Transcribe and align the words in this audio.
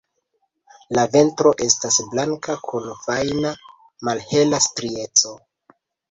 La 0.99 1.01
ventro 1.15 1.49
estas 1.65 1.97
blanka 2.13 2.55
kun 2.69 2.87
fajna 3.01 3.51
malhela 4.09 4.61
strieco. 4.69 5.35